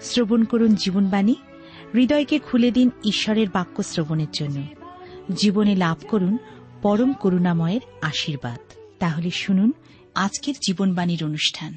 [0.00, 1.34] শ্রবণ করুন জীবনবাণী।
[1.94, 4.62] হৃদয়কে খুলে দিন ঈশ্বরের বাক্য শ্রবণের জন্য।
[5.34, 6.38] জীবনে লাভ করুন
[6.82, 8.60] পরম করুণাময়ের আশীর্বাদ।
[8.98, 9.72] তাহলে শুনুন
[10.14, 11.76] আজকের জীবনবাণীর অনুষ্ঠান।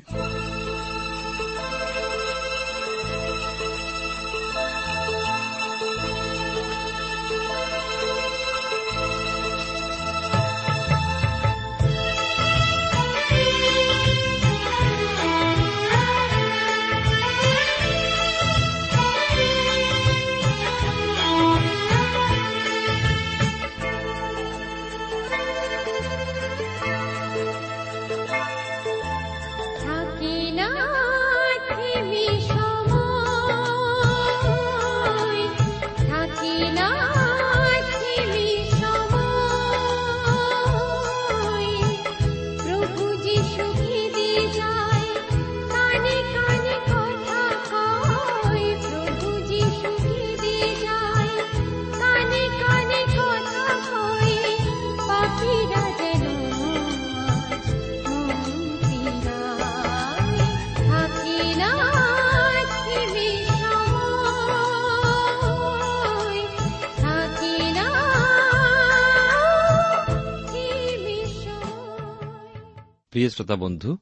[73.18, 73.98] প্রিয় শ্রোতা বন্ধু,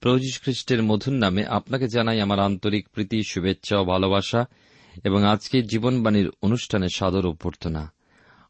[0.00, 4.46] প্রভু খ্রিস্টের মধুর নামে আপনাকে জানাই আমার আন্তরিক প্রীতি, শুভেচ্ছা ও ভালোবাসা
[5.04, 7.92] এবং আজকের জীবনবাণীর অনুষ্ঠানে সাদর অভ্যর্থনা।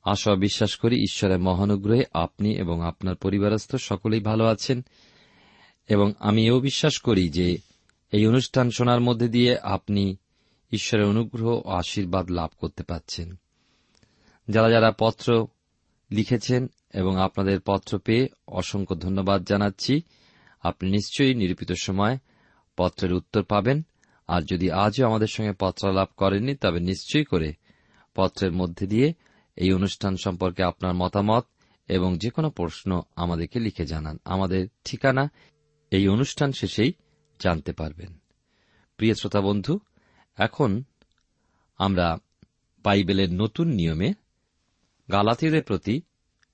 [0.04, 4.84] আশা বিশ্বাস করি ঈশ্বরের মহানুগ্রহে আপনি এবং আপনার পরিবারস্থ সকলেই ভালো আছেন
[5.88, 7.58] এবং আমি এও বিশ্বাস করি যে
[8.12, 10.16] এই অনুষ্ঠান শোনার মধ্যে দিয়ে আপনি
[10.72, 13.36] ঈশ্বরের অনুগ্রহ ও আশীর্বাদ লাভ করতে পাচ্ছেন
[14.48, 15.46] যারা যারা পত্র
[16.10, 20.02] লিখেছেন এবং আপনাদের পত্র পেয়ে অসংখ্য ধন্যবাদ জানাচ্ছি।
[20.62, 22.18] আপনি নিশ্চয়ই নিরূপিত সময়
[22.76, 23.82] পত্রের উত্তর পাবেন।
[24.26, 27.52] আর যদি আজও আমাদের সঙ্গে পত্রালাপ করেননি, তবে নিশ্চয়ই করে
[28.14, 29.14] পত্রের মধ্যে দিয়ে
[29.56, 31.44] এই অনুষ্ঠান সম্পর্কে আপনার মতামত
[31.88, 35.30] এবং যে কোনো প্রশ্ন আমাদেরকে লিখে জানান। আমাদের ঠিকানা
[35.90, 36.92] এই অনুষ্ঠান শেষেই
[37.40, 38.22] জানতে পারবেন।
[38.96, 39.80] প্রিয় শ্রোতা বন্ধু,
[40.36, 40.82] এখন
[41.78, 42.18] আমরা
[42.82, 44.12] বাইবেলের নতুন নিয়মে
[45.12, 46.02] গালাতীয়দের প্রতি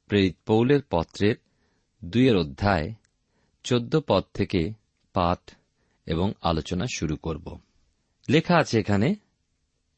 [0.08, 1.34] প্রেরিত পৌলের পত্রের
[2.04, 2.94] দুইয়ের অধ্যায়,
[3.64, 4.72] চোদ্দ পদ থেকে
[5.14, 5.50] পাঠ
[6.06, 7.58] এবং আলোচনা শুরু করব।
[8.28, 9.14] লেখা আছে এখানে,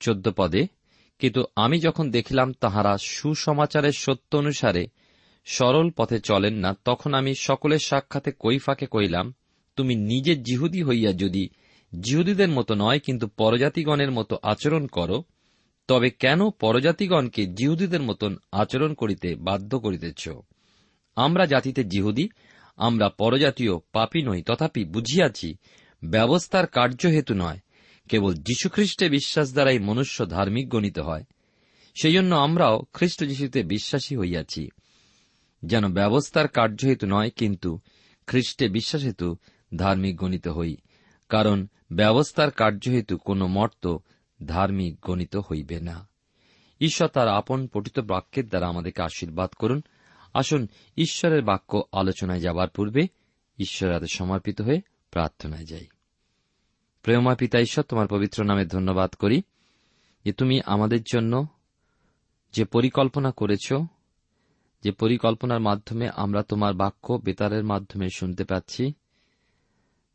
[0.00, 0.66] চোদ্দ পদে,
[1.18, 4.86] কিন্তু আমি যখন দেখিলাম তাহারা সুসমাচারের সত্য অনুসারে
[5.44, 9.34] সরল পথে চলেন না, তখন আমি সকলের সাক্ষাতে কৈফাকে কইলাম
[9.76, 11.48] তুমি নিজে জিহুদি হইয়া যদি
[12.00, 15.24] জিহুদীদের মতো নয়, কিন্তু পরজাতিগণের মতো আচরণ করো
[15.88, 20.28] তবে কেন পরজাতিগণকে জিহুদীদের মতন আচরণ করিতে বাধ্য করিতেছ?
[21.16, 22.28] আমরা জাতিতে জিহুদি,
[22.76, 25.56] আমরা পরজাতীয় পাপী নই, তথাপি বুঝিয়াছি,
[26.04, 27.58] ব্যবস্থার কার্য হেতু নয়,
[28.08, 31.24] কেবল যীশুখ্রিস্টে বিশ্বাস দ্বারাই মনুষ্য ধার্মিক গণিত হয়।
[31.94, 34.68] সেই জন্য আমরাও খ্রিস্ট যীশুতে বিশ্বাসী হইয়াছি।
[35.64, 37.80] যেন ব্যবস্থার কার্য হেতু নয়, কিন্তু
[38.26, 39.36] খ্রিস্টে বিশ্বাস হেতু
[39.76, 40.76] ধার্মিক গণিত হই,
[41.28, 43.96] কারণ ব্যবস্থার কার্য হেতু কোন মর্ত
[44.44, 46.08] ধার্মিক গণিত হইবে না।
[46.80, 49.82] ঈশ্বর তার আপন পঠিত বাক্যের দ্বারা আমাদেরকে আশীর্বাদ করুন।
[50.34, 53.02] আসুন ঈশ্বরের বাক্য আলোচনায় যাবার পূর্বে
[53.58, 54.80] ঈশ্বর হাতে সমর্পিত হয়ে
[55.10, 55.86] প্রার্থনায় যাই।
[57.02, 59.42] প্রেমময় পিতা ঈশ্বর, তোমার পবিত্র নামে ধন্যবাদ করি
[60.24, 61.46] যে তুমি আমাদের জন্য
[62.52, 63.72] যে পরিকল্পনা করেছ,
[64.82, 68.92] যে পরিকল্পনার মাধ্যমে আমরা তোমার বাক্য বেতারের মাধ্যমে শুনতে পাচ্ছি,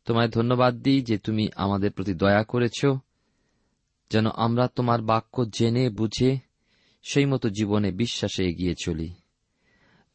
[0.05, 2.85] তোমায় ধন্যবাদ দিই যে তুমি আমাদের প্রতি দয়া করেছ
[4.11, 6.37] যেন আমরা তোমার বাক্য জেনে বুঝে
[7.03, 9.13] সেই মতো জীবনে বিশ্বাসে এগিয়ে চলি।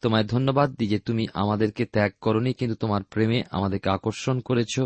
[0.01, 4.81] তোমায় ধন্যবাদ দিই যে তুমি আমাদেরকে ত্যাগ করনি, কিন্তু তোমার প্রেমে আমাদেরকে আকর্ষণ করেছ।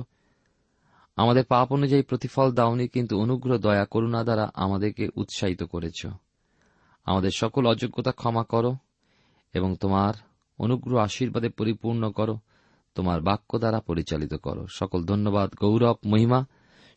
[1.17, 6.07] আমাদের পাপ অনুযায়ী প্রতিফল দাওনি, কিন্তু অনুগ্রহ, দয়া, করুণা দ্বারা আমাদেরকে উৎসাহিত করেছ।
[7.05, 8.77] আমাদের সকল অযোগ্যতা ক্ষমা করো
[9.53, 10.15] এবং তোমার
[10.59, 12.39] অনুগ্রহ আশীর্বাদে পরিপূর্ণ করো।
[12.95, 16.47] তোমার বাক্য দ্বারা পরিচালিত করো। সকল ধন্যবাদ, গৌরব, মহিমা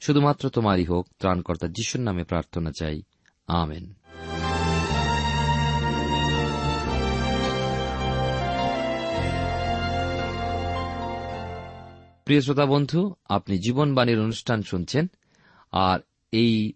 [0.05, 3.01] শুধুমাত্র তোমারই হোক, ত্রাণকর্তা যিশুর নামে প্রার্থনা চাই।
[3.47, 3.93] আমেন।
[12.25, 15.07] প্রিয় শ্রোতা বন্ধু, আপনি জীবনবাণীর অনুষ্ঠান শুনছেন,
[15.71, 15.99] আর
[16.31, 16.73] এই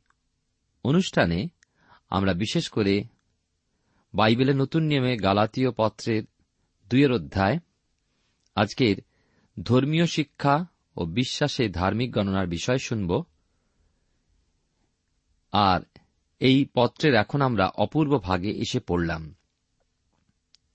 [0.83, 1.47] অনুষ্ঠানে
[2.09, 3.03] আমরা বিশেষ করে
[4.13, 6.24] বাইবেলের নতুন নিয়মে গালাতীয় পত্রের
[6.89, 7.59] দুইয়ের অধ্যায়,
[8.56, 8.95] আজকের
[9.63, 13.25] ধর্মীয় শিক্ষা ও বিশ্বাসে ধার্মিক গণনার বিষয় শুনব।
[15.51, 15.81] আর
[16.39, 19.35] এই পত্রের এখন আমরা অপূর্ব ভাগে এসে পড়লাম।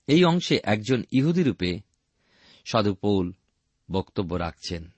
[0.07, 1.79] এই অংশে একজন ইহুদি রূপে
[2.65, 3.33] সাধুপৌল
[3.91, 4.89] বক্তব্য রাখছেন।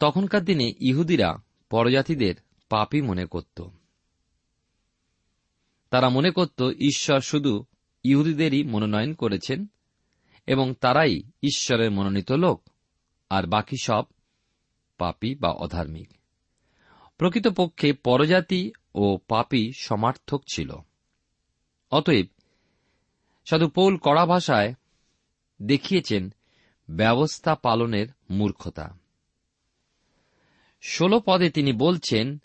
[0.00, 1.38] তখনকার দিনে ইহুদিরা
[1.70, 2.34] পরজাতিদের
[2.68, 3.62] পাপই মনে করত।
[5.90, 7.64] তারা মনে করত ঈশ্বর শুধু
[8.04, 9.66] ইহুদিদেরই মনোনয়ন করেছেন
[10.46, 12.68] এবং তারাই ঈশ্বরের মনোনীত লোক।
[13.30, 14.04] আর বাকি সব
[14.98, 16.08] পাপী বা অধার্মিক।
[17.18, 20.72] প্রকৃতপক্ষে পরজাতি ও পাপী সমার্থক ছিল।
[21.90, 22.26] অতএব
[23.44, 24.74] সাধু পৌল কড়া ভাষায়
[25.62, 26.34] দেখিয়েছেন
[26.90, 28.98] ব্যবস্থা পালনের মূর্খতা।
[30.82, 32.38] ষোলো পদে তিনি বলছেন,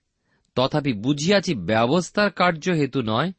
[0.56, 3.32] তথাপি বুঝিয়াছি ব্যবস্থার কার্য হেতু নয়,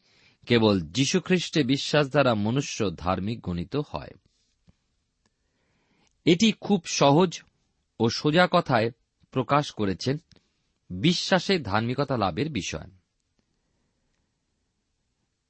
[0.46, 4.10] কেবল যীশুখ্রিস্টে বিশ্বাস দ্বারা মনুষ্য ধার্মিক গণিত হয়।
[6.24, 7.42] এটি খুব সহজ
[8.00, 8.90] ও সোজা কথায়
[9.30, 10.18] প্রকাশ করেছেন
[10.90, 12.90] বিশ্বাসে ধার্মিকতা লাভের বিষয়।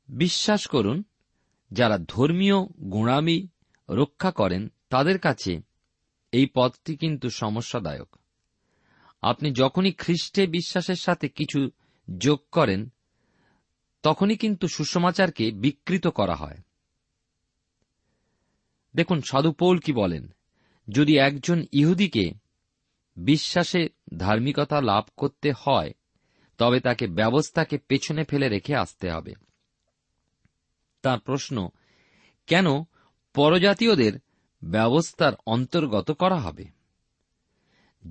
[0.09, 1.03] বিশ্বাস করুন,
[1.71, 3.49] যারা ধর্মীয় গুণামি
[3.91, 5.61] রক্ষা করেন, তাদের কাছে
[6.33, 8.17] এই পথটি কিন্তু সমস্যাদায়ক।
[9.23, 11.71] আপনি যখনই খ্রিস্টে বিশ্বাসের সাথে কিছু
[12.19, 12.93] যোগ করেন,
[14.03, 16.59] তখনই কিন্তু সুসমাচারকে বিকৃত করা হয়।
[18.95, 20.35] দেখুন, সাধু পৌল কি বলেন?
[20.93, 22.31] যদি একজন ইহুদিকে
[23.17, 25.93] বিশ্বাসে ধার্মিকতা লাভ করতে হয়,
[26.59, 29.35] তবে তাকে ব্যবস্থাকে পেছনে ফেলে রেখে আসতে হবে।
[31.03, 31.69] তার প্রশ্ন,
[32.47, 32.67] কেন
[33.35, 34.13] পরজাতীয়দের
[34.65, 36.65] ব্যবস্থার অন্তর্গত করা হবে?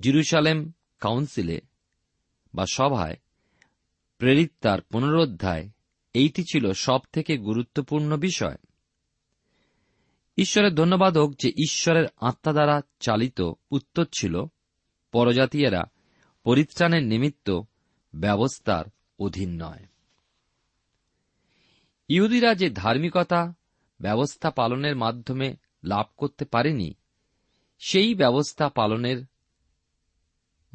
[0.00, 1.60] জিরুসালেম কাউন্সিলে
[2.54, 3.16] বা সভায়
[4.18, 5.70] প্রেরিত তার পুনরুদ্ধায়
[6.14, 8.56] এইটি ছিল সব থেকে গুরুত্বপূর্ণ বিষয়।
[10.36, 13.40] ঈশ্বরের ধন্যবাদ হোক যে ঈশ্বরের আত্মা দ্বারা চালিত
[13.70, 14.44] উত্তর ছিল,
[15.12, 15.84] পরজাতীয়রা
[16.44, 17.60] পরিত্রাণের নিমিত্ত
[18.14, 18.84] ব্যবস্থার
[19.18, 19.86] অধীন নয়।
[22.08, 23.54] ইহুদিরা যে ধার্মিকতা,
[24.00, 26.94] ব্যবস্থা পালনের মাধ্যমে লাভ করতে পারেনি,
[27.78, 29.24] সেই ব্যবস্থা পালনের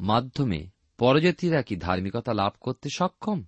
[0.00, 3.44] মাধ্যমে পরজাতিরা কি ধার্মিকতা লাভ করতে সক্ষম?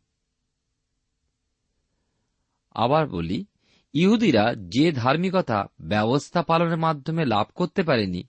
[2.70, 3.46] আবার বলি
[3.92, 8.22] ইহুদিরা যে ধার্মিকতা ব্যবস্থা পালনের মাধ্যমে লাভ করতে পারেনি,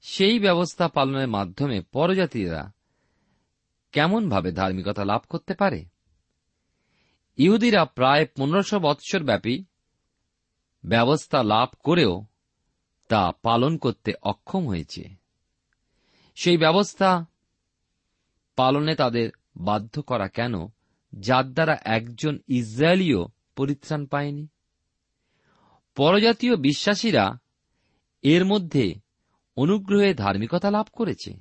[0.00, 2.72] সেই ব্যবস্থা পালনের মাধ্যমে পরজাতিরা
[3.92, 5.84] কেমনভাবে ধার্মিকতা লাভ করতে পারে?
[7.36, 9.64] ইহুদিরা প্রায় পনেরোশো বৎসর ব্যাপী
[10.84, 12.24] ব্যবস্থা লাভ করেও
[13.08, 15.08] তা পালন করতে অক্ষম হয়েছে।
[16.34, 17.26] সেই ব্যবস্থা
[18.56, 20.54] পালনে তাদের বাধ্য করা কেন?
[21.12, 23.18] যার দ্বারা একজন ইসরায়েলীয়
[23.56, 24.48] পরিত্রাণ পায়নি।
[25.98, 27.38] পরজাতীয় বিশ্বাসীরা
[28.22, 28.94] এর মধ্যে
[29.56, 31.34] অনুগ্রহে ধার্মিকতা লাভ করেছে।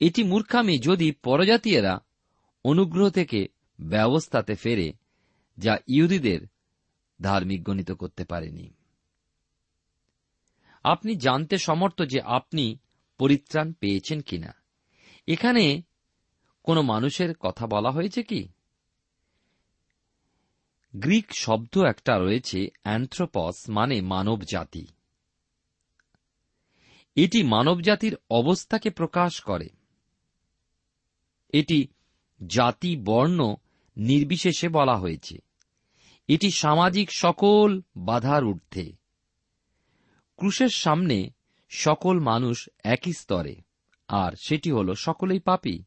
[0.00, 1.98] এটি মূর্খামি যদি পরজাতীয়রা
[2.64, 3.48] অনুগ্রহ থেকে
[3.80, 4.92] ব্যবস্থাতে ফেরে,
[5.58, 6.40] যা ইহুদিদের
[7.22, 8.74] ধার্মিক গণিত করতে পারেনি।
[10.84, 12.78] আপনি জানতে সমর্থ যে আপনি
[13.18, 14.54] পরিত্রাণ পেয়েছেন কিনা?
[15.26, 15.82] এখানে
[16.62, 18.48] কোনো মানুষের কথা বলা হয়েছে কি?
[20.96, 24.86] গ্রিক শব্দ একটা রয়েছে, অ্যান্থ্রোপস মানে মানব জাতি
[27.16, 29.68] এটি মানব জাতির অবস্থাকে প্রকাশ করে।
[31.48, 31.88] এটি
[32.46, 33.54] জাতি, বর্ণ
[33.96, 35.38] নির্বিশেষে বলা হয়েছে।
[36.28, 38.92] এটি সামাজিক সকল বাধার ঊর্ধ্বে।
[40.36, 41.30] ক্রুশের সামনে
[41.68, 43.56] সকল মানুষ একই স্তরে,
[44.08, 45.84] আর সেটি হল সকলেই পাপি।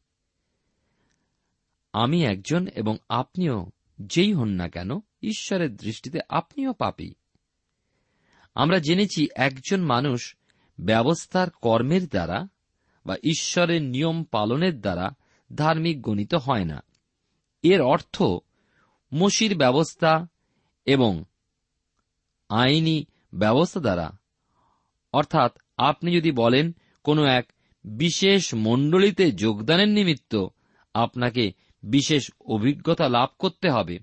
[1.92, 4.90] আমি একজন এবং আপনিও যেই হন না কেন,
[5.22, 7.14] ঈশ্বরের দৃষ্টিতে আপনিও পাপী।
[8.54, 10.36] আমরা জেনেছি একজন মানুষ
[10.80, 12.48] ব্যবস্থার কর্মের দ্বারা
[13.06, 15.10] বা ঈশ্বরের নিয়ম পালনের দ্বারা
[15.54, 16.82] ধার্মিক গণিত হয় না।
[17.62, 18.22] এর অর্থ
[19.14, 20.26] মসির ব্যবস্থা
[20.84, 21.24] এবং
[22.48, 24.12] আইনি ব্যবস্থা দ্বারা।
[25.12, 26.72] অর্থাৎ আপনি যদি বলেন,
[27.02, 27.52] কোনো এক
[27.84, 30.46] বিশেষ মণ্ডলীতে যোগদানের নিমিত্ত
[30.94, 31.52] আপনাকে
[31.84, 33.98] বিশেষ অভিজ্ঞতা লাভ করতে হবে।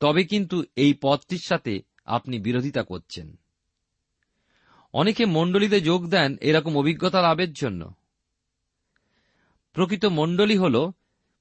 [0.00, 3.36] তবে কিন্তু এই পথটির সাথে আপনি বিরোধিতা করছেন।
[4.92, 7.92] অনেকে মণ্ডলীতে যোগ দেন এরকম অভিজ্ঞতা লাভের জন্য।
[9.72, 10.90] প্রকৃত মণ্ডলী হল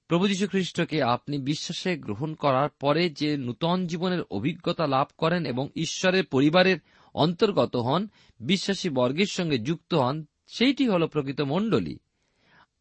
[0.07, 5.69] প্রভু যীশু খ্রিস্টকে আপনি বিশ্বাসে গ্রহণ করার পরে যে নূতন জীবনের অভিজ্ঞতা লাভ করেন এবং
[5.75, 6.77] ঈশ্বরের পরিবারের
[7.13, 8.07] অন্তর্গত হন,
[8.39, 11.97] বিশ্বাসী বর্গের সঙ্গে যুক্ত হন, সেইটি হল প্রকৃত মণ্ডলী।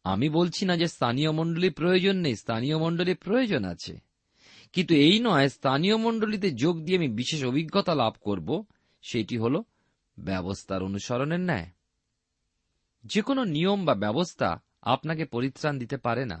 [0.05, 3.93] আমি বলছি না যে স্থানীয় মণ্ডলী প্রয়োজন নেই, স্থানীয় মণ্ডলী প্রয়োজন আছে।
[4.73, 8.63] কিন্তু এই নয়, স্থানীয় মণ্ডলীতে যোগ দিয়ে আমি বিশেষ অভিজ্ঞতা লাভ করব,
[9.01, 9.61] সেটি হল
[10.19, 11.69] ব্যবস্থার অনুসরণের ন্যায়।
[13.05, 14.49] যে কোনো নিয়ম বা ব্যবস্থা
[14.81, 16.39] আপনাকে পরিত্রাণ দিতে পারে না।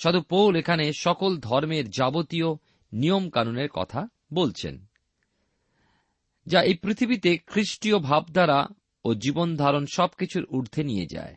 [0.00, 2.48] সাধু পৌল এখানে সকল ধর্মের যাবতীয়
[2.92, 4.74] নিয়ম কানুনের কথা বলছেন,
[6.46, 8.60] যা এই পৃথিবীতে খ্রিস্টীয় ভাবধারা
[9.04, 11.36] ও জীবন ধারণ সবকিছুর ঊর্ধ্বে নিয়ে যায়।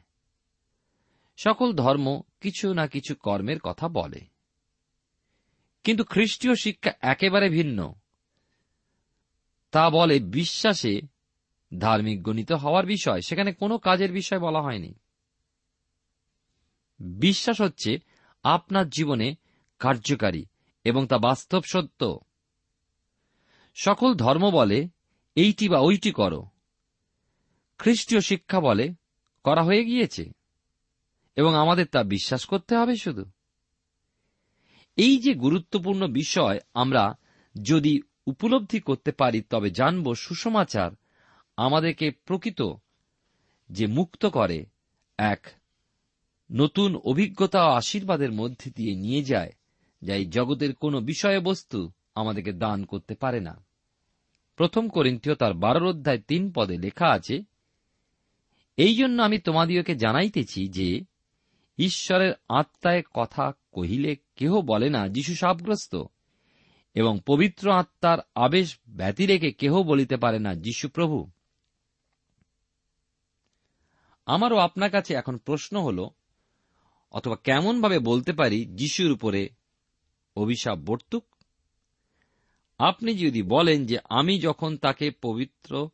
[1.35, 4.19] সকল ধর্ম কিছু না কিছু কর্মের কথা বলে।
[5.83, 7.93] কিন্তু খ্রিস্টীয় শিক্ষা একেবারে ভিন্ন।
[9.71, 11.01] তা বলে বিশ্বাসে
[11.79, 14.93] ধার্মিক গণিত হওয়ার বিষয়, সেখানে কোনো কাজের বিষয় বলা হয়নি।
[16.99, 17.99] বিশ্বাস হচ্ছে
[18.43, 19.35] আপনার জীবনে
[19.79, 20.45] কার্যকারী
[20.83, 22.19] এবং তা বাস্তব সত্য।
[23.75, 24.87] সকল ধর্ম বলে,
[25.35, 26.47] এইটি বা ওইটি করো।
[27.77, 28.93] খ্রিস্টীয় শিক্ষা বলে,
[29.43, 30.44] করা হয়ে গিয়েছে।
[31.37, 33.23] এবং আমাদের তা বিশ্বাস করতে হবে শুধু।
[34.97, 37.15] এই যে গুরুত্বপূর্ণ বিষয় আমরা
[37.61, 40.91] যদি উপলব্ধি করতে পারি, তবে জানব সুসমাচার
[41.57, 42.73] আমাদেরকে প্রকৃত
[43.69, 44.65] যে মুক্ত করে,
[45.17, 45.41] এক
[46.51, 49.51] নতুন অভিজ্ঞতা ও আশীর্বাদের মধ্যে দিয়ে নিয়ে যায়,
[50.01, 53.55] যা এই জগতের কোনো বিষয়বস্তু আমাদেরকে দান করতে পারে না।
[54.55, 57.43] প্রথম করিন্থীয় তার বারোর অধ্যায় তিন পদে লেখা আছে,
[58.77, 60.89] এই জন্য আমি তোমাদিওকে জানাইতেছি যে
[61.77, 66.03] ঈশ্বরের আত্মায় কথা কহিলে কেহ বলে না, যিশু সাপগ্রস্ত।
[66.93, 71.31] এবং পবিত্র আত্মার আবেশ ব্যতিরেকে কেহ বলিতে পারে না, যিশু প্রভু।
[74.25, 76.09] আমারও আপনার কাছে এখন প্রশ্ন হল,
[77.11, 79.49] অথবা কেমনভাবে বলতে পারি যিশুর উপরে
[80.35, 81.25] অভিশাপ বর্তুক?
[82.77, 85.89] আপনি যদি বলেন যে আমি যখন তাকে পবিত্র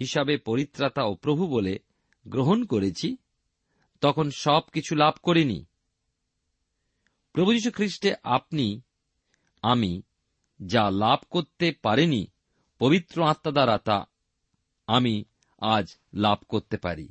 [0.00, 1.78] হিসাবে পরিত্রাতা ও প্রভু বলে
[2.28, 3.16] গ্রহণ করেছি
[4.00, 5.66] তখন সব কিছু লাভ করিনি।
[7.32, 8.82] প্রভু যীশু খ্রিস্টে আপনি,
[9.62, 10.02] আমি
[10.66, 12.26] যা লাভ করতে পারেনি,
[12.78, 14.06] পবিত্র আত্মা দ্বারা তা
[14.86, 15.24] আমি
[15.58, 17.08] আজ লাভ করতে পারি।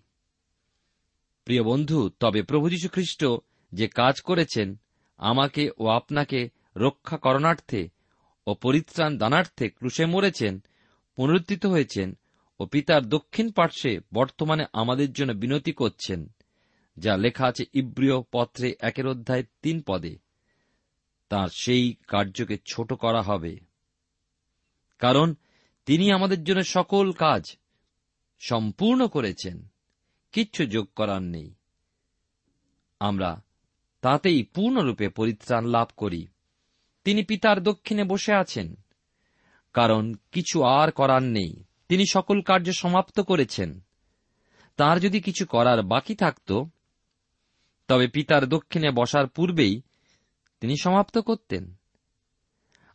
[1.46, 3.26] প্রিয় বন্ধু, তবে প্রভু যীশু খ্রিস্ট
[3.74, 4.80] যে কাজ করেছেন,
[5.18, 7.90] আমাকে ও আপনাকে রক্ষা করণার্থে
[8.48, 10.64] ও পরিত্রাণ দানার্থে ক্রুশে মরেছেন,
[11.16, 12.18] পুনরুত্থিত হয়েছেন
[12.60, 16.34] ও পিতার দক্ষিণ পার্শ্বে বর্তমানে আমাদের জন্য বিনতি করছেন।
[17.00, 20.18] যা লেখা আছে ইব্রিয় পত্রে একের অধ্যায় তিন পদে।
[21.30, 23.60] তার সেই কার্যকে ছোট করা হবে।
[25.00, 25.36] কারণ
[25.86, 27.44] তিনি আমাদের জন্য সকল কাজ
[28.40, 29.68] সম্পূর্ণ করেছেন,
[30.32, 31.54] কিচ্ছু যোগ করার নেই।
[33.00, 33.42] আমরা
[34.02, 36.28] তাতেই পূর্ণরূপে পরিত্রাণ লাভ করি।
[37.04, 38.76] তিনি পিতার দক্ষিণে বসে আছেন,
[39.74, 43.80] কারণ কিছু আর করার নেই। তিনি সকল কার্য সমাপ্ত করেছেন।
[44.78, 46.52] তার যদি কিছু করার বাকি থাকত
[47.90, 49.82] তবে পিতার দক্ষিণে বসার পূর্বেই
[50.60, 51.76] তিনি সমাপ্ত করতেন।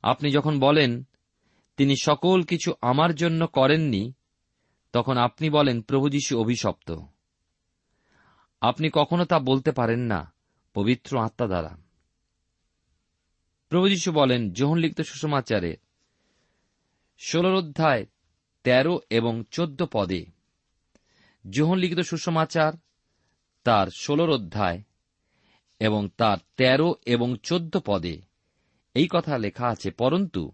[0.02, 1.04] আপনি যখন বলেন,
[1.76, 4.12] তিনি সকল কিছু আমার জন্য করেননি,
[4.92, 6.96] তখন আপনি বলেন, প্রভু যীশু অভিশপ্ত।
[8.60, 10.32] আপনি কখনো তা বলতে পারেন না,
[10.74, 11.76] পবিত্র আত্মা দ্বারা।
[13.68, 15.76] প্রভু যীশু বলেন, যোহন সুষমাচারে
[17.18, 18.06] ষোলর অধ্যায়,
[18.64, 20.26] তেরো এবং চোদ্দ পদে,
[21.50, 22.72] যোহন লিখিত সুষমাচার
[23.64, 24.82] তার ষোলর অধ্যায়
[25.80, 28.22] এবং তার তেরো এবং চোদ্দ পদে।
[28.94, 30.52] এই কথা লেখা আছে, পরন্তু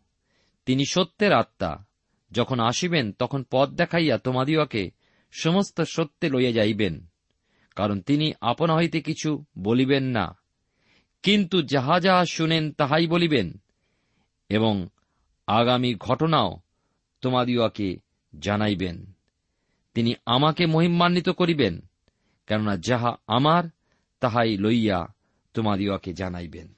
[0.66, 1.84] তিনি সত্যের আত্মা।
[2.32, 4.90] যখন আসিবেন, তখন পথ দেখাইয়া তোমাদিওকে
[5.32, 7.06] সমস্ত সত্যে লইয়া যাইবেন,
[7.76, 10.36] কারণ তিনি আপনা হইতে কিছু বলিবেন না।
[11.22, 13.60] কিন্তু যাহা যাহা শুনেন, তাহাই বলিবেন,
[14.48, 14.88] এবং
[15.46, 16.60] আগামী ঘটনাও
[17.20, 17.96] তোমাদিওকে
[18.38, 19.12] জানাইবেন।
[19.94, 21.89] তিনি আমাকে মহিমান্বিত করিবেন।
[22.50, 23.64] কেননা যাহা আমার,
[24.20, 25.06] তাহাই লইয়া
[25.54, 26.74] তোমাদিওকে জানাইবেন।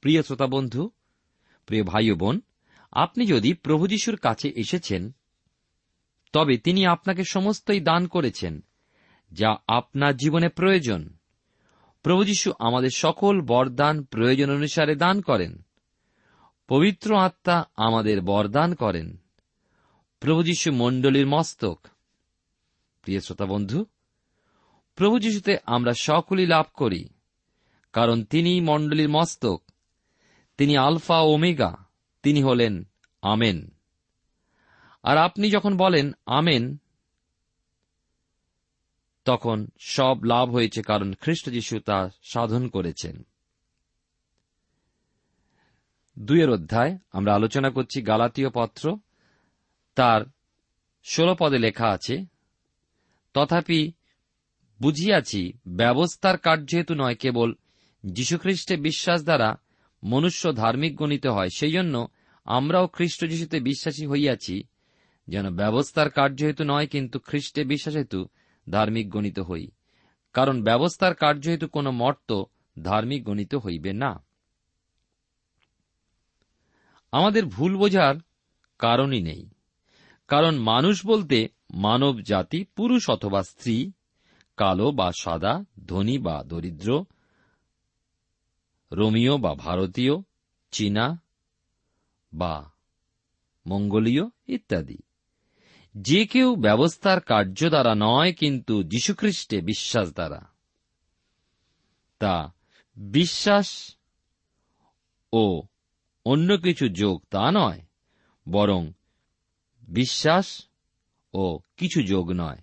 [0.00, 0.90] প্রিয় শ্রোতা বন্ধু
[1.66, 2.40] প্রিয় ভাই বোন
[2.92, 5.12] আপনি যদি প্রভু যিশুর কাছে এসেছেন,
[6.32, 8.64] তবে তিনি আপনাকে সমস্তই দান করেছেন,
[9.32, 11.08] যা আপনার জীবনে প্রয়োজন।
[12.02, 15.62] প্রভু যীশু আমাদের সকল বরদান প্রয়োজন অনুসারে দান করেন।
[16.68, 19.16] পবিত্র আত্মা আমাদের বরদান করেন।
[20.20, 21.86] প্রভু যীশু মণ্ডলীর মস্তক।
[23.02, 23.84] প্রিয় শ্রোতা বন্ধু
[25.00, 27.08] প্রভু যীশুতে আমরা সকলই লাভ করি,
[27.92, 29.62] কারণ তিনি মণ্ডলীর মস্তক।
[30.56, 31.74] তিনি আলফা ওমেগা,
[32.22, 32.88] তিনি হলেন
[33.22, 33.70] আমেন।
[35.02, 36.76] আর আপনি যখন বলেন আমেন,
[39.24, 43.26] তখন সব লাভ হয়েছে কারণ খ্রিস্ট যীশু তা সাধন করেছেন।
[46.18, 48.98] দুইয়ের অধ্যায়, আমরা আলোচনা করছি গালাতীয় পত্র।
[49.94, 50.22] তার
[51.04, 52.24] ষোল পদে লেখা আছে,
[53.34, 53.92] তথাপি
[54.82, 57.54] বুঝিয়াছি, ব্যবস্থার কার্য হেতু নয় কেবল
[58.06, 59.56] যীশুখ্রিস্টে বিশ্বাস দ্বারা
[60.04, 62.08] মনুষ্য ধার্মিক গণিত হয় সেই জন্য
[62.44, 64.62] আমরাও খ্রিস্ট যিশুতে বিশ্বাসী হইয়াছি,
[65.28, 68.26] যেন ব্যবস্থার কার্য হেতু নয়, কিন্তু খ্রিস্টে বিশ্বাস হেতু
[68.70, 69.70] ধার্মিক গণিত হই।
[70.32, 72.42] কারণ ব্যবস্থার কার্য হেতু কোন মর্ত
[72.82, 74.24] ধার্মিক গণিত হইবে না।
[77.12, 78.14] আমাদের ভুল বোঝার
[78.78, 79.50] কারণই নেই।
[80.28, 83.92] কারণ মানুষ বলতে মানব জাতি পুরুষ অথবা স্ত্রী
[84.60, 87.04] কালো বা সাদা, ধনী বা দরিদ্র
[88.92, 90.12] রোমিও বা ভারতীয়,
[90.70, 91.22] চীনা
[92.34, 92.70] বা
[93.66, 94.98] মঙ্গোলীয় ইত্যাদি।
[95.94, 100.40] যে কেউ ব্যবস্থার কার্য দ্বারা নয়, কিন্তু যীশুখ্রিস্টে বিশ্বাস দ্বারা।
[102.18, 102.52] তা
[102.96, 103.96] বিশ্বাস
[105.32, 105.62] ও
[106.24, 107.80] অন্য কিছু যোগ তা নয়,
[108.48, 108.92] বরং
[109.82, 110.66] বিশ্বাস
[111.34, 112.58] ও কিছু যোগ নয়।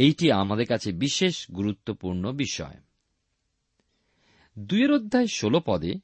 [0.00, 2.76] এইটি আমাদের কাছে বিশেষ গুরুত্বপূর্ণ বিষয়।
[4.58, 5.94] দুয়ের অধ্যায় ষোল পদে,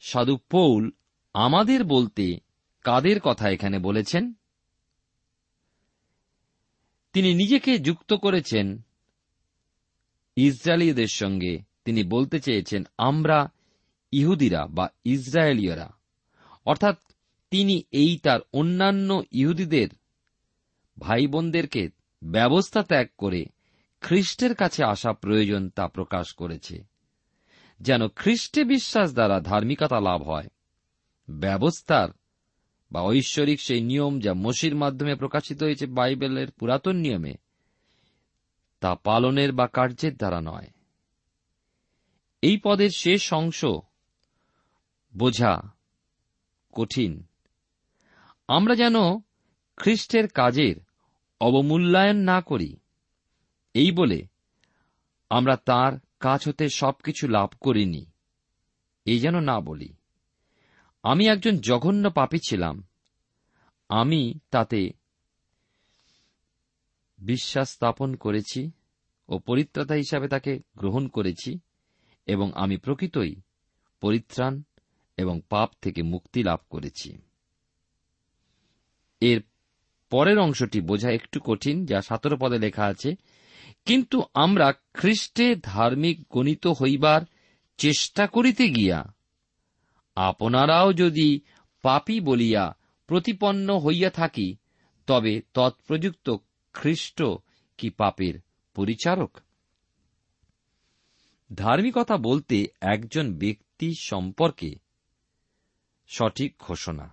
[0.00, 0.90] সাধু পৌল
[1.34, 2.38] আমাদের বলতে
[2.82, 4.32] কাদের কথা এখানে বলেছেন?
[7.12, 8.82] তিনি নিজেকে যুক্ত করেছেন,
[10.36, 13.48] ইসরায়েলীয়দের সঙ্গে তিনি বলতে চেয়েছেন, আমরা
[14.12, 15.88] ইহুদিরা বা ইসরায়েলীয়রা।
[16.66, 16.96] অর্থাৎ
[17.50, 19.88] তিনি এই তার অন্যান্য ইহুদিদের
[20.98, 21.88] ভাই বোনদেরকে
[22.22, 23.44] ব্যবস্থা ত্যাগ করে
[24.00, 26.84] খ্রিস্টের কাছে আসা প্রয়োজন তা প্রকাশ করেছে।
[27.80, 30.48] যেন খ্রিস্টে বিশ্বাস দ্বারা ধার্মিকতা লাভ হয়,
[31.30, 32.08] ব্যবস্থার
[32.92, 37.34] বা ঐশ্বরিক সেই নিয়ম যা মসির মাধ্যমে প্রকাশিত হয়েছে বাইবেলের পুরাতন নিয়মে,
[38.80, 40.70] তা পালনের বা কার্যের দ্বারা নয়।
[42.42, 43.64] এই পদের শেষ অংশ
[45.16, 45.62] বোঝা
[46.72, 47.26] কঠিন।
[48.48, 48.94] আমরা যেন
[49.76, 50.91] খ্রিস্টের কাজের
[51.42, 52.76] অবমূল্যায়ন না করি।
[53.74, 54.26] এই বলে
[55.30, 58.06] আমরা তার কাছ হতে সবকিছু লাভ করিনি।
[59.04, 59.92] এই যেন না বলি।
[61.02, 62.86] আমি একজন জঘন্য পাপী ছিলাম।
[63.88, 64.90] আমি তাতে
[67.18, 68.70] বিশ্বাস স্থাপন করেছি
[69.28, 71.58] ও পরিত্রাতা হিসাবে তাকে গ্রহণ করেছি
[72.26, 73.34] এবং আমি প্রকৃতই
[74.00, 74.62] পরিত্রাণ
[75.16, 77.18] এবং পাপ থেকে মুক্তি লাভ করেছি।
[79.20, 79.42] এর
[80.12, 83.10] পরের অংশটি বোঝা একটু কঠিন, যা সতেরো পদে লেখা আছে।
[83.84, 87.22] কিন্তু আমরা খ্রিস্টে ধার্মিক গণিত হইবার
[87.78, 88.98] চেষ্টা করিতে গিয়া,
[90.16, 91.28] আপনারাও যদি
[91.84, 92.64] পাপী বলিয়া
[93.08, 94.48] প্রতিপন্ন হইয়া থাকি,
[95.08, 96.26] তবে তৎপ্রযুক্ত
[96.74, 97.18] খ্রিস্ট
[97.78, 98.34] কি পাপের
[98.76, 99.32] পরিচারক?
[101.54, 104.70] ধার্মিকতা বলতে একজন ব্যক্তি সম্পর্কে
[106.10, 107.06] সঠিক ঘোষণা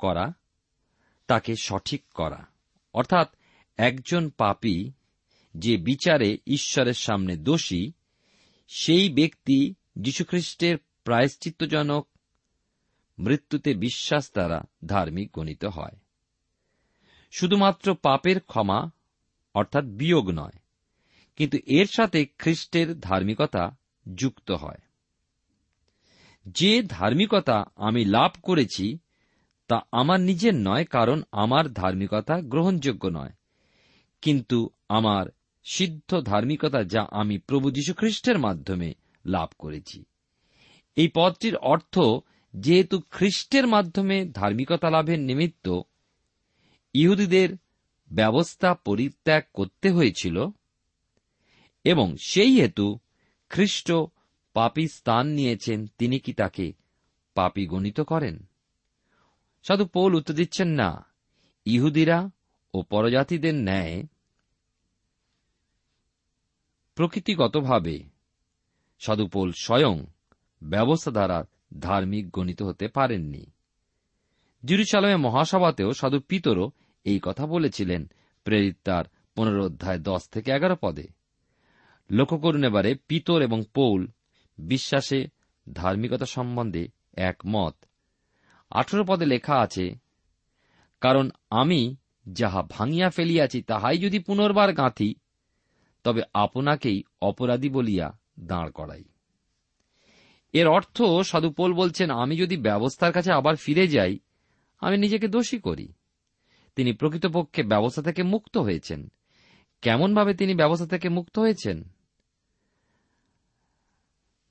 [0.00, 0.26] করা
[1.30, 2.46] তাকে সঠিক করা।
[2.92, 3.28] অর্থাৎ
[3.76, 4.76] একজন পাপী
[5.54, 7.92] যে বিচারে ঈশ্বরের সামনে দোষী,
[8.68, 12.08] সেই ব্যক্তি যীশুখ্রিস্টের প্রায়শ্চিত্তজনক
[13.18, 15.96] মৃত্যুতে বিশ্বাস দ্বারা ধার্মিক গণিত হয়।
[17.30, 18.90] শুধুমাত্র পাপের ক্ষমা
[19.54, 20.58] অর্থাৎ বিয়োগ নয়,
[21.36, 23.76] কিন্তু এর সাথে খ্রিস্টের ধার্মিকতা
[24.14, 24.80] যুক্ত হয়।
[26.46, 28.98] যে ধার্মিকতা আমি লাভ করেছি
[29.70, 33.30] তা আমার নিজের নয়, কারণ আমার ধার্মিকতা গ্রহণযোগ্য নয়।
[34.22, 35.26] কিন্তু আমার
[35.64, 38.94] সিদ্ধ ধার্মিকতা যা আমি প্রভু যীশুখ্রিস্টের মাধ্যমে
[39.26, 40.04] লাভ করেছি।
[40.96, 41.98] এই পদটির অর্থ,
[42.54, 45.80] যেহেতু খ্রিস্টের মাধ্যমে ধার্মিকতা লাভের নিমিত্ত
[46.94, 47.50] ইহুদিদের
[48.12, 50.46] ব্যবস্থা পরিত্যাগ করতে হয়েছিল,
[51.84, 52.98] এবং সেই হেতু
[53.50, 53.92] খ্রিস্ট
[54.52, 56.72] পাপী স্থান নিয়েছেন, তিনি কি তাকে
[57.34, 58.49] পাপী গণিত করেন?
[59.62, 61.06] সাধু পৌল উত্তর দিচ্ছেন না।
[61.64, 62.30] ইহুদিরা
[62.74, 64.06] ও পরজাতিদের ন্যায়
[66.94, 68.04] প্রকৃতিগতভাবে
[68.98, 70.06] সাধুপোল স্বয়ং
[70.62, 71.44] ব্যবস্থা দ্বারা
[71.78, 73.50] ধার্মিক গণিত হতে পারেননি।
[74.64, 76.70] জিরুসালামে মহাসভাতেও সাধু পিতরও
[77.04, 78.10] এই কথা বলেছিলেন
[78.44, 81.08] প্রেরিত তার পনেরো অধ্যায় দশ থেকে এগারো পদে।
[82.10, 84.06] লক্ষ্য করুন এবারে পিতর এবং পৌল
[84.58, 85.28] বিশ্বাসে
[85.72, 87.84] ধার্মিকতা সম্বন্ধে একমত।
[88.70, 89.94] আঠেরো পদে লেখা আছে,
[91.00, 91.96] কারণ আমি
[92.28, 95.14] যাহা ভাঙিয়া ফেলিয়াছি, তাহাই যদি পুনর্বার গাঁথি,
[96.04, 99.04] তবে আপনাকেই অপরাধী বলিয়া দাঁড় করাই।
[100.52, 104.18] এর অর্থ সাধুপোল বলছেন, আমি যদি ব্যবস্থার কাছে আবার ফিরে যাই,
[104.80, 105.92] আমি নিজেকে দোষী করি।
[106.76, 109.12] তিনি প্রকৃতপক্ষে ব্যবস্থা থেকে মুক্ত হয়েছেন।
[109.82, 111.82] কেমনভাবে তিনি ব্যবস্থা থেকে মুক্ত হয়েছেন?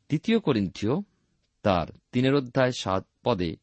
[0.08, 0.92] দ্বিতীয় করিন্থিয়
[1.62, 3.56] তার তিনের অধ্যায় সাত পদে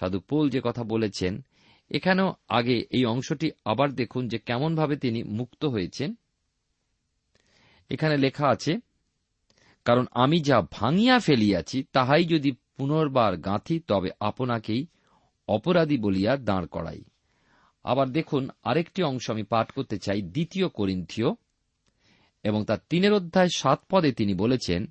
[0.00, 1.42] সাধু পোল যে কথা বলেছেন,
[1.90, 6.14] এখানেও আগে এই অংশটি আবার দেখুন যে কেমনভাবে তিনি মুক্ত হয়েছেন।
[7.90, 8.72] এখানে লেখা আছে,
[9.84, 14.86] কারণ আমি যা ভাঙিয়া ফেলিয়াছি, তাহাই যদি পুনর্বার গাঁথি, তবে আপনাকেই
[15.48, 17.02] অপরাধী বলিয়া দাঁড় করাই।
[17.84, 21.30] আবার দেখুন, আরেকটি অংশ আমি পাঠ করতে চাই, দ্বিতীয় করিন্থীয়,
[22.44, 24.86] এবং তার তিনের অধ্যায় সাত পদে তিনি বলেছেন,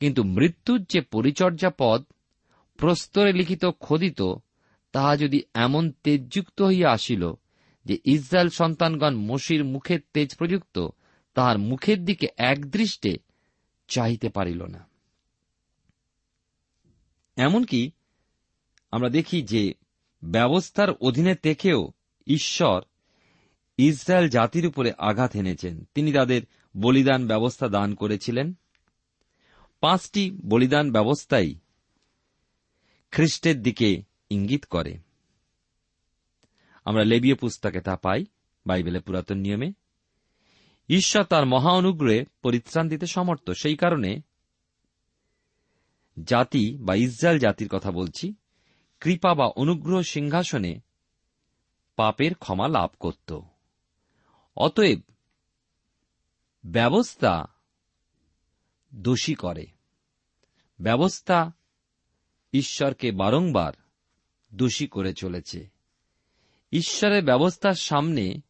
[0.00, 2.00] কিন্তু মৃত্যুর যে পরিচর্যা পদ
[2.76, 4.22] প্রস্তরে লিখিত খোদিত,
[4.92, 7.32] তাহা যদি এমন তেজযুক্ত হইয়া আসিল
[7.84, 10.88] যে ইসরায়েল সন্তানগণ মসির মুখের তেজ প্রযুক্ত,
[11.34, 13.16] তাহার মুখের দিকে একদৃষ্টে
[13.88, 14.88] চাহিতে পারিল না।
[17.36, 17.90] এমনকি
[18.90, 19.74] আমরা দেখি যে
[20.24, 21.92] ব্যবস্থার অধীনে থেকেও
[22.26, 22.82] ঈশ্বর
[23.76, 26.42] ইসরায়েল জাতির উপরে আঘাত এনেছেন। তিনি তাদের
[26.76, 28.54] বলিদান ব্যবস্থা দান করেছিলেন।
[29.80, 31.54] পাঁচটি বলিদান ব্যবস্থাই
[33.14, 34.98] খ্রিস্টের দিকে ইঙ্গিত করে।
[36.84, 38.24] আমরা লেবীয় পুস্তকে তা পাই
[38.66, 39.72] বাইবেলে পুরাতন নিয়মে।
[40.88, 44.20] ঈশ্বর তার মহা অনুগ্রহে পরিত্রাণ দিতে সমর্থ, সেই কারণে
[46.24, 48.34] জাতি বা ইসরায়েল জাতির কথা বলছি,
[49.00, 50.80] কৃপা বা অনুগ্রহ সিংহাসনে
[51.96, 53.40] পাপের ক্ষমা লাভ করত।
[54.56, 55.00] অতএব
[56.64, 57.44] ব্যবস্থা
[58.94, 59.66] দোষী করে।
[60.80, 61.52] ব্যবস্থা
[62.54, 63.72] ঈশ্বরকে বারংবার
[64.54, 65.68] দোষী করে চলেছে।
[66.72, 68.40] ঈশ্বরের ব্যবস্থার সামনে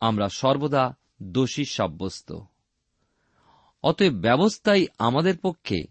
[0.00, 2.38] আমরা সর্বদা দোষী সাব্যস্ত।
[3.82, 5.84] অতএব ব্যবস্থাই আমাদের পক্ষে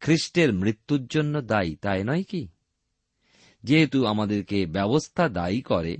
[0.00, 2.48] খ্রিস্টের মৃত্যুর জন্য দায়ী, তাই নয় কি?
[3.64, 5.96] যেহেতু আমাদেরকে ব্যবস্থা দায়ী করে,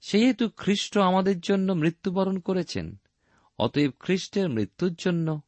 [0.00, 2.96] সেহেতু খ্রিস্ট আমাদের জন্য মৃত্যুবরণ করেছেন।
[3.58, 5.40] অতএব খ্রিস্টের মৃত্যুর জন্য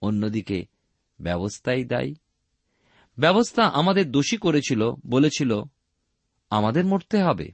[0.00, 0.66] অন্যদিকে
[1.20, 2.14] ব্যবস্থাই দায়ী।
[3.18, 5.62] ব্যবস্থা আমাদের দোষী করেছিল, বলেছিল,
[6.50, 7.52] আমাদের মরতে হবে।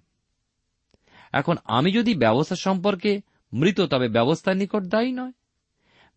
[1.33, 3.21] এখন আমি যদি ব্যবস্থা সম্পর্কে
[3.53, 5.33] মৃত, তবে ব্যবস্থার নিকট দায়ী নয়।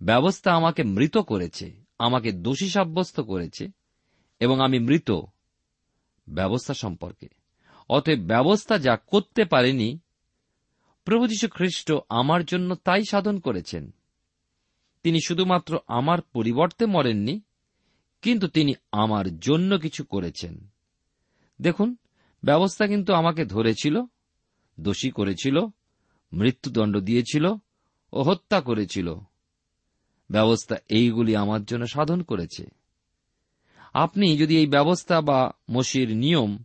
[0.02, 3.68] ব্যবস্থা আমাকে মৃত করেছে, আমাকে দোষী সাব্যস্ত করেছে,
[4.40, 5.12] এবং আমি মৃত
[6.30, 7.28] ব্যবস্থা সম্পর্কে।
[7.90, 10.00] অতএব ব্যবস্থা যা করতে পারেনি,
[11.06, 13.92] প্রভু যীশু খ্রিস্ট আমার জন্য তাই সাধন করেছেন।
[15.04, 17.42] তিনি শুধুমাত্র আমার পরিবর্তে মরেননি
[18.22, 20.68] কিন্তু তিনি আমার জন্য কিছু করেছেন।
[21.62, 21.96] দেখুন,
[22.44, 24.02] ব্যবস্থা কিন্তু আমাকে ধরেছিল,
[24.80, 25.60] দোষী করেছিল,
[26.34, 27.46] মৃত্যুদণ্ড দিয়েছিল
[28.14, 29.16] ও হত্যা করেছিল।
[30.30, 32.66] ব্যবস্থা এইগুলি আমার জন্য সাধন করেছে।
[33.94, 36.58] আপনি যদি এই ব্যবস্থা বা মসির নিয়ম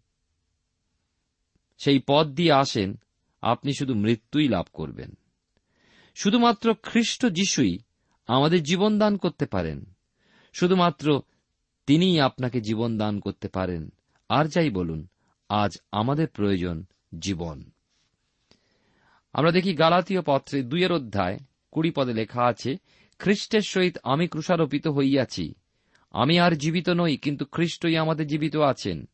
[1.79, 2.99] সেই পথ দিয়ে আসেন,
[3.43, 5.15] আপনি শুধু মৃত্যুই লাভ করবেন।
[6.15, 7.79] শুধুমাত্র খ্রিস্ট যিশুই
[8.27, 9.85] আমাদের জীবন দান করতে পারেন।
[10.53, 11.23] শুধুমাত্র
[11.93, 13.93] তিনিই আপনাকে জীবন দান করতে পারেন।
[14.29, 15.07] আর যাই বলুন,
[15.49, 16.85] আজ আমাদের প্রয়োজন
[17.19, 17.65] জীবন।
[19.33, 21.39] আমরা দেখি গালাতীয় পত্রে দুইয়ের অধ্যায়,
[21.71, 22.77] কুড়ি পদে লেখা আছে,
[23.19, 25.55] খ্রিস্টের সহিত আমি ক্রুষারোপিত হইয়াছি।
[26.11, 29.09] আমি আর জীবিত নই, কিন্তু খ্রিস্টই আমাদের জীবিত আছেন।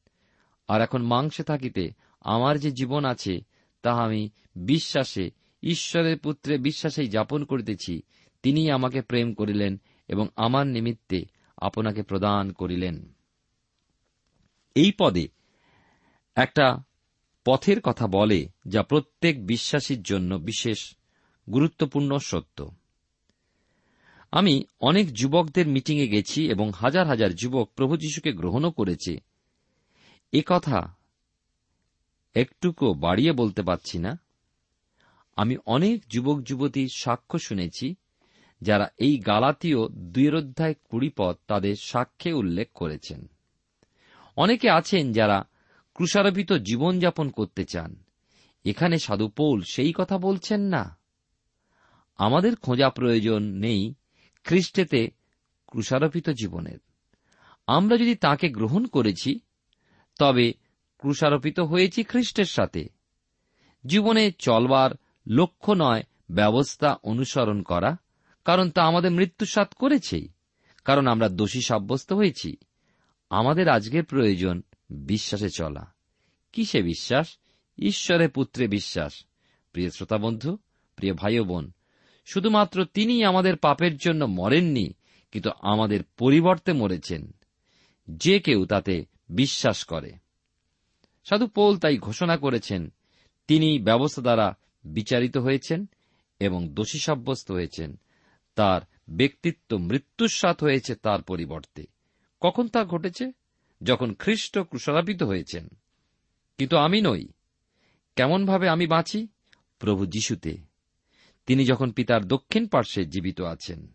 [0.68, 3.40] আর এখন মাংসে থাকিতে আমার যে জীবন আছে,
[3.82, 5.30] তাহা আমি বিশ্বাসে,
[5.62, 8.02] ঈশ্বরের পুত্রে বিশ্বাসেই যাপন করিতেছি।
[8.42, 13.14] তিনি আমাকে প্রেম করিলেন এবং আমার নিমিত্তে আপনাকে প্রদান করিলেন।
[14.74, 15.28] এই পদে
[16.34, 16.82] একটা
[17.44, 20.96] পথের কথা বলে যা প্রত্যেক বিশ্বাসীর জন্য বিশেষ
[21.52, 22.70] গুরুত্বপূর্ণ সত্য।
[24.32, 29.18] আমি অনেক যুবকদের মিটিংয়ে গেছি এবং হাজার হাজার যুবক প্রভু যীশুকে গ্রহণও করেছে।
[30.32, 30.94] এ কথা
[32.34, 34.18] একটুকু বাড়িয়ে বলতে পারছি না।
[35.36, 37.94] আমি অনেক যুবক যুবতীর সাক্ষ্য শুনেছি
[38.60, 43.26] যারা এই গালাতীয় দুয়ের অধ্যায় কুড়ি পদ তাদের সাক্ষ্যে উল্লেখ করেছেন।
[44.36, 45.44] অনেকে আছেন যারা
[45.94, 48.02] ক্রুষারোপিত জীবনযাপন করতে চান।
[48.64, 50.98] এখানে সাধু পৌল সেই কথা বলছেন না।
[52.16, 53.94] আমাদের খোঁজা প্রয়োজন নেই
[54.44, 55.10] খ্রিস্টেতে
[55.66, 56.78] ক্রুষারোপিত জীবনের।
[57.66, 59.40] আমরা যদি তাকে গ্রহণ করেছি,
[60.18, 60.52] তবে
[60.98, 62.88] ক্রুষারোপিত হয়েছি খ্রিস্টের সাথে।
[63.86, 64.90] জীবনে চলবার
[65.26, 67.96] লক্ষ্য নয় ব্যবস্থা অনুসরণ করা।
[68.44, 70.28] কারণ তা আমাদের মৃত্যুসাত করেছেই।
[70.84, 72.56] কারণ আমরা দোষী সাব্যস্ত হয়েছি।
[73.30, 75.94] আমাদের আজকের প্রয়োজন বিশ্বাসে চলা।
[76.52, 77.38] কিসে বিশ্বাস?
[77.78, 79.24] ঈশ্বরের পুত্রে বিশ্বাস।
[79.72, 80.58] প্রিয় শ্রোতা বন্ধু
[80.96, 81.72] প্রিয় ভাই বোন
[82.26, 84.92] শুধুমাত্র তিনি আমাদের পাপের জন্য মরেননি,
[85.32, 87.34] কিন্তু আমাদের পরিবর্তে মরেছেন।
[88.10, 90.12] যে কেউ তাতে বিশ্বাস করে।
[91.24, 92.92] সাধু পৌল তাই ঘোষণা করেছেন
[93.48, 95.86] তিনি ব্যবস্থা দ্বারা বিচারিত হয়েছেন
[96.40, 98.00] এবং দোষী সাব্যস্ত হয়েছেন।
[98.58, 101.84] তার ব্যক্তিত্ব মৃত্যুস্বাত হয়েছে তার পরিবর্তে।
[102.40, 103.32] কখন তা ঘটেছে?
[103.82, 105.68] যখন খ্রিস্ট ক্রুশারাপিত হয়েছেন।
[106.58, 107.28] কিন্তু আমি নই।
[108.16, 109.28] কেমনভাবে আমি বাঁচি?
[109.78, 110.56] প্রভু যিশুতে।
[111.46, 113.92] তিনি যখন পিতার দক্ষিণ পার্শ্বে জীবিত আছেন।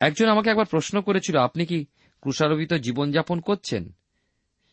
[0.00, 1.84] একজন আমাকে একবার প্রশ্ন করেছিল, আপনি কি
[2.20, 3.92] ক্রুষারোপিত জীবনযাপন করছেন?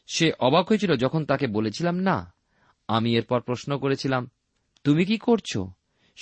[0.08, 2.34] সে অবাক হয়েছিল, যখন তাকে বলেছিলাম, না,
[2.88, 4.30] আমি এরপর প্রশ্ন করেছিলাম,
[4.84, 5.58] তুমি কি করছ?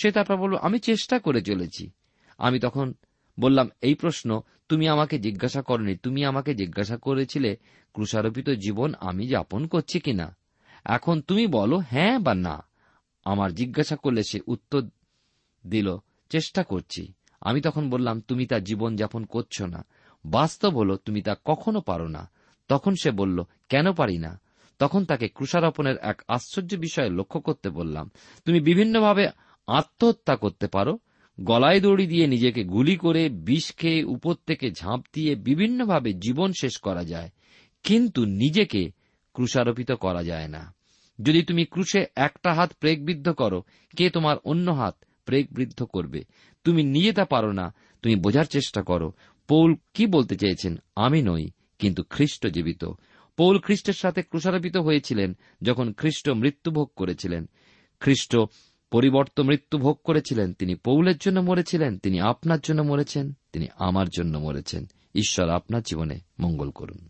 [0.02, 1.92] সে তারপর বলল আমি চেষ্টা করে চলেছি।
[2.38, 2.94] আমি তখন
[3.40, 7.58] বললাম, এই প্রশ্ন তুমি আমাকে জিজ্ঞাসা করনি। তুমি আমাকে জিজ্ঞাসা করেছিলে
[7.94, 10.36] ক্রুষারোপিত জীবন আমি যাপন করছি কিনা?
[10.86, 12.64] এখন তুমি বলো হ্যাঁ বা না।
[13.26, 14.82] আমার জিজ্ঞাসা করলে সে উত্তর
[15.68, 15.98] দিল,
[16.30, 19.86] চেষ্টা করছি। আমি তখন বললাম, তুমি তা জীবন যাপন করছ না।
[20.26, 22.30] বাস্তব হলো, তুমি তা কখনো পারো না।
[22.68, 24.42] তখন সে বলল, কেন পারি না?
[24.80, 28.12] তখন তাকে ক্রুষারোপণের এক আশ্চর্য বিষয়ে লক্ষ্য করতে বললাম,
[28.46, 29.28] তুমি বিভিন্নভাবে
[29.68, 31.00] আত্মহত্যা করতে পারো।
[31.42, 36.78] গলায় দড়ি দিয়ে নিজেকে গুলি করে বিষ খেয়ে উপর থেকে ঝাঁপ দিয়ে বিভিন্নভাবে জীবন শেষ
[36.78, 37.30] করা যায়।
[37.84, 38.92] কিন্তু নিজেকে
[39.34, 40.74] ক্রুষারোপিত করা যায় না।
[41.22, 43.64] যদি তুমি ক্রুশে একটা হাত প্রেগবিদ্ধ করো,
[43.98, 46.24] কে তোমার অন্য হাত প্রেগবৃদ্ধ করবে?
[46.64, 49.14] তুমি নিজে তা পারো না, তুমি বোঝার চেষ্টা করো।
[49.48, 50.78] পৌল কি বলতে চেয়েছেন?
[50.96, 51.50] আমি নই,
[51.80, 52.86] কিন্তু খ্রিস্ট জীবিত।
[53.38, 57.50] পৌল খ্রিস্টের সাথে ক্রুশারোপিত হয়েছিলেন যখন খ্রিস্ট মৃত্যুভোগ করেছিলেন।
[58.00, 58.38] খ্রিস্ট
[58.92, 64.38] পরিবর্ত মৃত্যু ভোগ করেছিলেন, তিনি পৌলের জন্য মরেছিলেন, তিনি আপনার জন্য মরেছেন, তিনি আমার জন্য
[64.38, 67.10] মরেছেন। ঈশ্বর আপনার জীবনে মঙ্গল করুন।